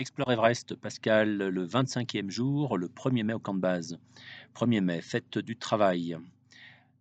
[0.00, 3.98] Explore Everest, Pascal, le 25e jour, le 1er mai au camp de base.
[4.54, 6.16] 1er mai, fête du travail.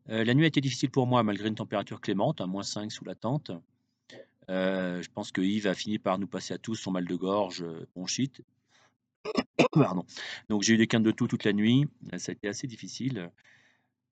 [0.10, 2.92] Euh, la nuit a été difficile pour moi malgré une température clémente, à moins 5
[2.92, 3.52] sous la tente.
[4.50, 7.16] Euh, je pense que Yves a fini par nous passer à tous son mal de
[7.16, 7.64] gorge,
[7.96, 8.42] bronchite.
[9.72, 10.04] Pardon.
[10.50, 11.88] Donc j'ai eu des quintes de tout toute la nuit.
[12.18, 13.32] Ça a été assez difficile.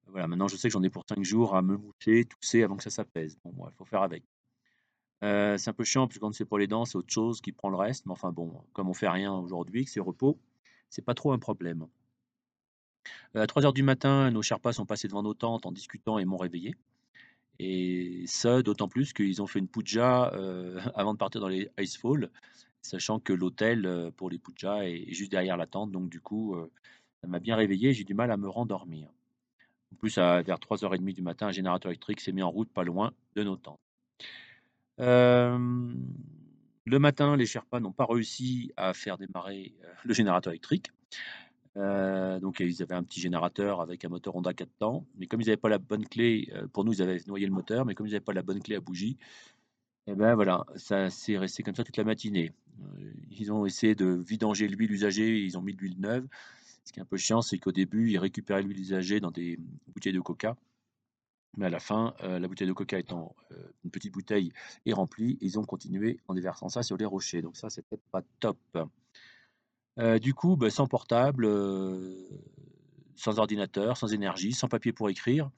[0.05, 2.77] Voilà, maintenant je sais que j'en ai pour 5 jours à me moucher, tousser avant
[2.77, 3.37] que ça s'apaise.
[3.43, 4.23] Bon, il faut faire avec.
[5.23, 7.41] Euh, c'est un peu chiant, parce que quand c'est pour les dents, c'est autre chose
[7.41, 8.05] qui prend le reste.
[8.05, 10.37] Mais enfin bon, comme on fait rien aujourd'hui, que c'est repos,
[10.89, 11.87] c'est pas trop un problème.
[13.35, 16.19] Euh, à 3 heures du matin, nos Sherpas sont passés devant nos tentes en discutant
[16.19, 16.75] et m'ont réveillé.
[17.59, 21.69] Et ça, d'autant plus qu'ils ont fait une puja euh, avant de partir dans les
[21.79, 22.29] Icefall,
[22.81, 25.91] sachant que l'hôtel pour les pujas est juste derrière la tente.
[25.91, 26.55] Donc du coup,
[27.21, 27.93] ça m'a bien réveillé.
[27.93, 29.09] J'ai du mal à me rendormir.
[29.93, 32.83] En plus, à, vers 3h30 du matin, un générateur électrique s'est mis en route pas
[32.83, 33.79] loin de nos tentes.
[34.97, 39.73] Le matin, les Sherpas n'ont pas réussi à faire démarrer
[40.03, 40.91] le générateur électrique.
[41.75, 45.45] donc ils avaient un petit générateur avec un moteur Honda 4 temps, mais comme ils
[45.45, 48.11] n'avaient pas la bonne clé, pour nous ils avaient noyé le moteur, mais comme ils
[48.11, 49.17] n'avaient pas la bonne clé à bougie,
[50.07, 52.53] et eh ben voilà, ça s'est resté comme ça toute la matinée.
[53.29, 56.25] ils ont essayé de vidanger l'huile usagée, ils ont mis de l'huile neuve.
[56.85, 59.59] Ce qui est un peu chiant, c'est qu'au début, ils récupéraient l'huile usagée dans des
[59.89, 60.55] bouteilles de coca.
[61.57, 64.53] Mais à la fin, euh, la bouteille de coca étant euh, une petite bouteille
[64.85, 67.41] est remplie, ils ont continué en déversant ça sur les rochers.
[67.41, 68.59] Donc ça, peut-être pas top.
[69.97, 71.49] Euh, du coup, bah, sans portable,
[73.15, 75.49] sans ordinateur, sans énergie, sans papier pour écrire,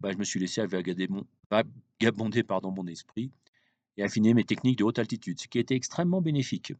[0.00, 3.32] bah, je me suis laissé vagabonder mon esprit
[3.96, 6.74] et affiner mes techniques de haute altitude, ce qui été extrêmement bénéfique.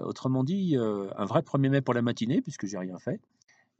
[0.00, 3.20] Autrement dit, un vrai 1er mai pour la matinée, puisque j'ai rien fait.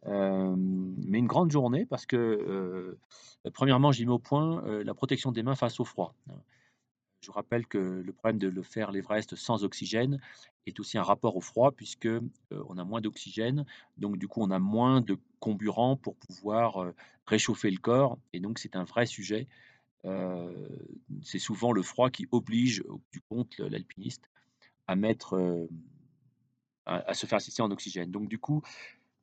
[0.07, 2.99] Mais une grande journée parce que,
[3.53, 6.15] premièrement, j'ai mis au point la protection des mains face au froid.
[7.21, 10.21] Je rappelle que le problème de le faire l'Everest sans oxygène
[10.67, 12.09] est aussi un rapport au froid, puisque
[12.51, 13.65] on a moins d'oxygène,
[13.97, 16.93] donc du coup on a moins de comburant pour pouvoir
[17.27, 19.49] réchauffer le corps, et donc c'est un vrai sujet.
[21.23, 24.29] c'est souvent le froid qui oblige, du compte, l'alpiniste
[24.87, 24.95] à
[26.87, 28.11] à, se faire assister en oxygène.
[28.11, 28.63] Donc du coup,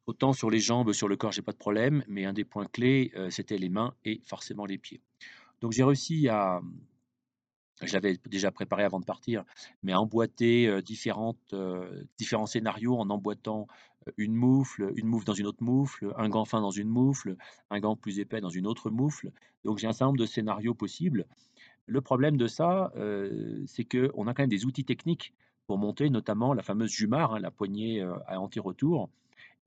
[0.07, 2.66] autant sur les jambes, sur le corps, j'ai pas de problème, mais un des points
[2.66, 5.01] clés, c'était les mains et forcément les pieds.
[5.62, 6.62] Donc j'ai réussi à,
[7.81, 9.44] je l'avais déjà préparé avant de partir,
[9.84, 11.56] mais à emboîter différentes,
[12.17, 13.67] différents scénarios en emboîtant
[14.17, 17.38] une moufle, une moufle dans une autre moufle, un gant fin dans une moufle,
[17.69, 19.31] un gant plus épais dans une autre moufle.
[19.63, 21.28] Donc j'ai un certain nombre de scénarios possibles.
[21.85, 22.91] Le problème de ça,
[23.67, 25.34] c'est qu'on a quand même des outils techniques
[25.67, 29.09] pour monter, notamment la fameuse Jumar, hein, la poignée à anti-retour.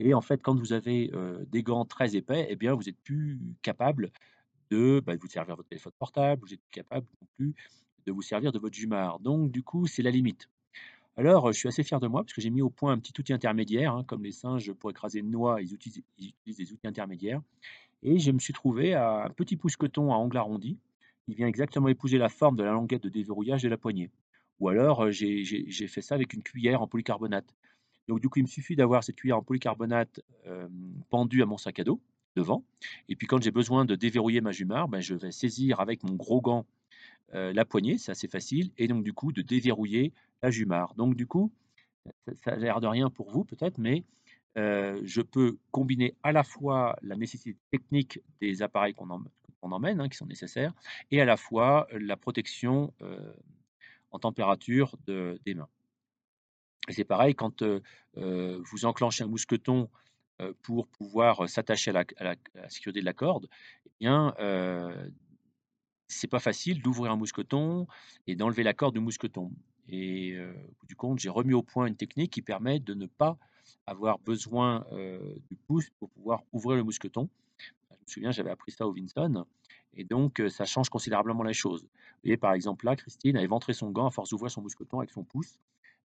[0.00, 1.10] Et en fait, quand vous avez
[1.48, 4.10] des gants très épais, eh bien, vous êtes plus capable
[4.70, 7.54] de bah, vous servir votre téléphone portable, vous êtes plus capable non plus
[8.06, 9.20] de vous servir de votre Jumar.
[9.20, 10.48] Donc, du coup, c'est la limite.
[11.16, 13.12] Alors, je suis assez fier de moi parce que j'ai mis au point un petit
[13.18, 16.72] outil intermédiaire, hein, comme les singes pour écraser une noix, ils utilisent, ils utilisent, des
[16.72, 17.40] outils intermédiaires.
[18.02, 20.76] Et je me suis trouvé à un petit pouce-coton à angle arrondi.
[21.28, 24.10] Il vient exactement épouser la forme de la languette de déverrouillage de la poignée.
[24.60, 27.54] Ou alors, j'ai fait ça avec une cuillère en polycarbonate.
[28.08, 30.20] Donc, du coup, il me suffit d'avoir cette cuillère en polycarbonate
[31.10, 32.00] pendue à mon sac à dos,
[32.36, 32.64] devant.
[33.08, 36.14] Et puis, quand j'ai besoin de déverrouiller ma jumar, ben, je vais saisir avec mon
[36.14, 36.66] gros gant
[37.32, 40.94] la poignée, c'est assez facile, et donc, du coup, de déverrouiller la jumar.
[40.94, 41.50] Donc, du coup,
[42.44, 44.04] ça, a l'air de rien pour vous, peut-être, mais
[44.56, 49.08] je peux combiner à la fois la nécessité technique des appareils qu'on
[49.62, 50.72] emmène, hein, qui sont nécessaires,
[51.10, 52.92] et à la fois la protection
[54.10, 55.68] en température de, des mains.
[56.88, 57.62] C'est pareil, quand
[58.16, 59.88] vous enclenchez un mousqueton
[60.62, 62.36] pour pouvoir s'attacher à, la,
[62.68, 63.48] sécurité de la corde,
[63.86, 64.34] eh bien,
[66.08, 67.86] c'est pas facile d'ouvrir un mousqueton
[68.26, 69.50] et d'enlever la corde du mousqueton.
[69.88, 70.36] Et
[70.86, 73.38] du compte, j'ai remis au point une technique qui permet de ne pas
[73.86, 74.86] avoir besoin
[75.48, 77.28] du pouce pour pouvoir ouvrir le mousqueton.
[77.58, 79.46] Je me souviens, j'avais appris ça au Vinson.
[79.96, 81.82] Et donc, ça change considérablement la chose.
[81.82, 81.88] Vous
[82.24, 85.10] voyez, par exemple, là, Christine avait ventré son gant à force d'ouvrir son mousqueton avec
[85.10, 85.58] son pouce.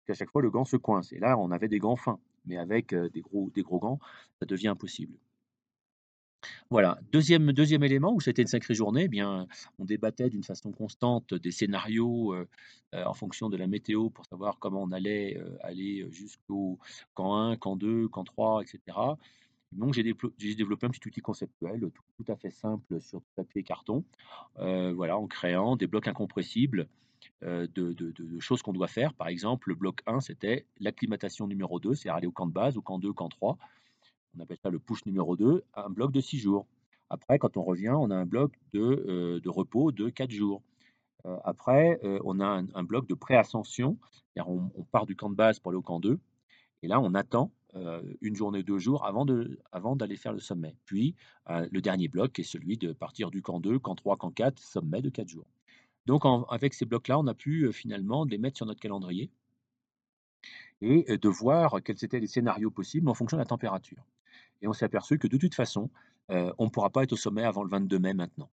[0.10, 1.14] À chaque fois, le gant se coince.
[1.14, 2.20] Et là, on avait des gants fins.
[2.46, 4.00] Mais avec des, gros, des gros gants,
[4.40, 5.18] ça devient impossible.
[6.70, 7.00] Voilà.
[7.12, 9.48] Deuxième, deuxième élément où c'était une sacrée journée, eh bien,
[9.78, 12.36] on débattait d'une façon constante des scénarios
[12.94, 16.80] en fonction de la météo pour savoir comment on allait aller jusqu'au
[17.14, 18.98] camp 1, camp 2, camp 3, etc.
[19.72, 24.04] Donc, j'ai développé un petit outil conceptuel tout, à fait simple sur papier et carton,
[24.56, 26.88] voilà, en créant des blocs incompressibles
[27.44, 29.16] euh, de, choses qu'on doit faire.
[29.16, 32.78] Par exemple, le bloc 1, c'était l'acclimatation numéro 2, c'est-à-dire aller au camp de base,
[32.78, 33.58] au camp 2, camp 3.
[34.38, 36.68] On appelle ça le push numéro 2, un bloc de 6 jours.
[37.10, 40.62] Après, quand on revient, on a un bloc de, euh, repos de 4 jours.
[41.26, 45.60] Heu, après, on a un bloc de pré-ascension, c'est-à-dire on part du camp de base
[45.60, 46.20] pour aller au camp 2
[46.84, 50.76] et là on attend, 1 journée, 2 jours avant de avant d'aller faire le sommet.
[50.86, 51.16] Puis,
[51.48, 55.02] le dernier bloc est celui de partir du camp 2, camp 3, camp 4, sommet
[55.02, 55.48] de 4 jours.
[56.06, 59.30] Donc avec ces blocs-là, on a pu, finalement les mettre sur notre calendrier
[60.82, 64.04] et de voir quels étaient les scénarios possibles en fonction de la température.
[64.62, 65.90] Et on s'est aperçu que de toute façon,
[66.30, 68.50] on ne pourra pas être au sommet avant le 22 mai maintenant.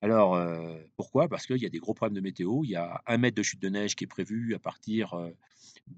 [0.00, 0.40] Alors,
[0.96, 1.28] pourquoi?
[1.28, 2.62] Parce qu'il y a des gros problèmes de météo.
[2.62, 5.16] Il y a 1 mètre de chute de neige qui est prévu à partir,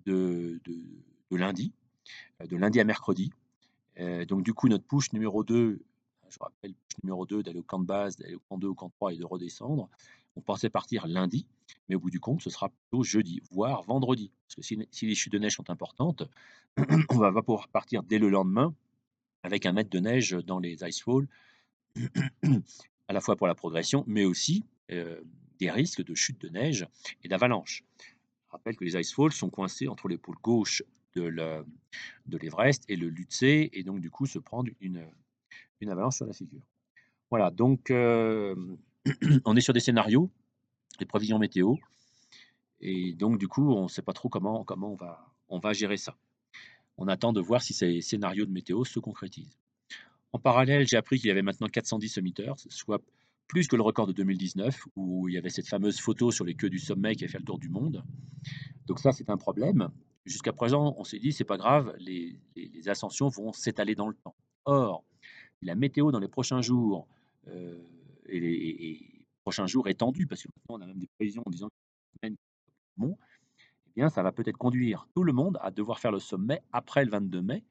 [0.07, 0.59] de
[1.31, 1.75] lundi,
[2.43, 3.31] de lundi à mercredi.
[4.27, 5.83] Donc du coup, notre push numéro 2,
[6.31, 8.75] je rappelle, push numéro 2 d'aller au camp de base, d'aller au camp 2, au
[8.75, 9.91] camp 3 et de redescendre.
[10.37, 11.47] On pensait partir lundi,
[11.89, 14.31] mais au bout du compte, ce sera plutôt jeudi, voire vendredi.
[14.47, 16.23] Parce que si les chutes de neige sont importantes,
[17.11, 18.75] on va pas pouvoir partir dès le lendemain
[19.43, 21.27] avec 1 mètre de neige dans les ice falls,
[23.09, 25.25] à la fois pour la progression, mais aussi, heu,
[25.59, 26.87] des risques de chute de neige
[27.23, 27.85] et d'avalanche.
[27.99, 30.83] Je rappelle que les ice falls sont coincés entre le pôle gauche
[31.15, 31.65] de le
[32.27, 35.05] de l'Everest et le Lhotse et donc du coup se prendre une,
[35.89, 36.63] avalanche sur la figure.
[37.31, 38.79] Voilà donc hem,
[39.45, 40.31] on est sur des scénarios,
[40.99, 41.75] des prévisions météo
[42.81, 44.65] et donc du coup, on ne sait pas trop comment
[45.49, 46.17] on va gérer ça.
[46.97, 49.57] On attend de voir si ces scénarios de météo se concrétisent.
[50.33, 53.03] En parallèle, j'ai appris qu'il y avait maintenant 410 summiters, soit
[53.49, 56.55] plus que le record de 2019 où il y avait cette fameuse photo sur les
[56.55, 58.05] queues du sommet qui a fait le tour du monde.
[58.87, 59.91] Donc ça, c'est un problème.
[60.25, 62.39] Jusqu'à présent, on s'est dit: «C'est pas grave, les
[62.87, 64.37] ascensions vont s'étaler dans le temps».
[64.67, 65.05] Or,
[65.63, 67.09] la météo dans les prochains jours,
[67.49, 67.85] heu,
[68.31, 71.43] et les et et prochains jours étendus, parce que maintenant on a même des prévisions
[71.47, 71.69] en disant
[72.97, 73.17] bon,
[73.89, 77.05] eh bien ça va peut-être conduire tout le monde à devoir faire le sommet après
[77.05, 77.65] le 22 mai,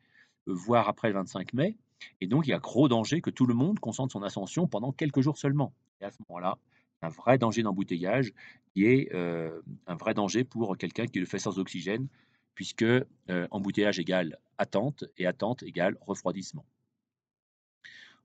[0.49, 1.77] heu, voire après le 25 mai
[2.21, 4.91] et donc il y a gros danger que tout le monde concentre son ascension pendant
[4.93, 6.57] quelques jours seulement et à ce moment-là,
[7.03, 8.33] un vrai danger d'embouteillage
[8.73, 12.07] qui est, heu, un vrai danger pour quelqu'un qui le fait sans oxygène
[12.55, 13.07] puisque, heu,
[13.51, 16.65] embouteillage égale attente et attente égale refroidissement.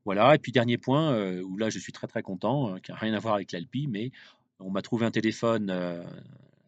[0.05, 2.93] Voilà et puis dernier point, heu, où là je suis très, très content, heu, qui
[2.93, 4.11] a rien à voir avec l'Alpi, mais
[4.61, 6.03] on m'a trouvé un téléphone, heu,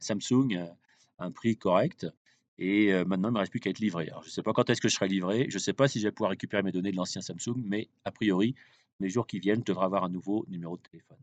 [0.01, 0.57] Samsung,
[1.19, 2.07] à un prix correct
[2.59, 4.09] et maintenant il me reste plus qu'à être livré.
[4.09, 5.89] Alors je ne sais pas quand est-ce que je serai livré, je ne sais pas
[5.89, 8.55] si je vais pouvoir récupérer mes données de l'ancien Samsung, mais a priori,
[9.01, 11.19] les jours qui viennent, je devrais avoir un nouveau numéro de téléphone.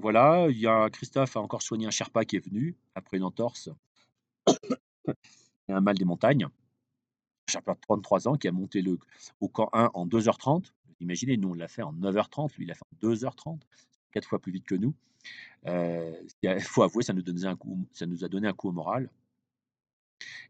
[0.00, 3.22] Voilà, il y a Christophe a encore soigné un Sherpa qui est venu après une
[3.24, 3.70] entorse
[5.68, 6.48] et un mal des montagnes.
[7.48, 8.98] Sherpa de 33 ans qui a monté le
[9.40, 10.72] au camp 1 en 2h30.
[11.00, 13.60] Imaginez, nous on l'a fait en 9h30, lui il l'a fait en 2h30,
[14.12, 14.94] 4 fois plus vite que nous.
[15.66, 19.10] Heu, il faut avouer, ça nous a donné un coup au moral.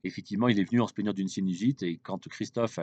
[0.04, 2.78] Effectivement, il est venu en se plaignant d'une sinusite et quand Christophe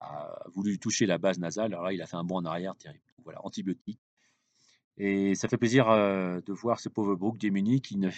[0.00, 2.74] a voulu toucher la base nasale, alors là, il a fait un bond en arrière
[2.76, 3.04] terrible.
[3.24, 4.00] Voilà, antibiotiques
[4.98, 8.10] et ça fait plaisir, heu, de voir ce pauvre Brooke démuni qui bah,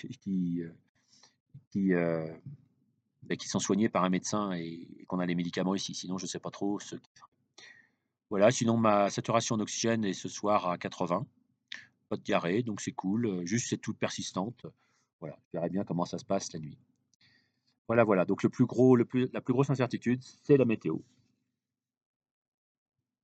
[3.38, 5.94] qui sont soignés par un médecin et qu'on a les médicaments ici.
[5.94, 7.30] Sinon, je ne sais pas trop ce ferait.
[8.30, 11.26] Voilà, sinon ma saturation en oxygène est ce soir à 80.
[12.08, 14.66] Pas de diarrhée, donc c'est cool, juste cette toux persistante.
[15.20, 16.78] Voilà, je verrai bien comment ça se passe la nuit.
[17.88, 20.98] Voilà, voilà, donc le plus gros la plus grosse incertitude, c'est la météo.